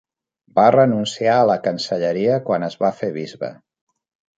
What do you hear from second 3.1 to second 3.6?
bisbe.